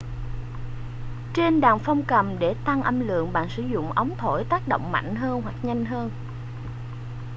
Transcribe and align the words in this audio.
trên 1.33 1.61
đàn 1.61 1.79
phong 1.79 2.03
cầm 2.03 2.39
để 2.39 2.55
tăng 2.65 2.81
âm 2.83 2.99
lượng 3.07 3.33
bạn 3.33 3.49
sử 3.49 3.63
dụng 3.63 3.91
ống 3.91 4.11
thổi 4.17 4.43
tác 4.43 4.67
động 4.67 4.91
mạnh 4.91 5.15
hơn 5.15 5.41
hoặc 5.41 5.55
nhanh 5.65 5.85
hơn 5.85 6.09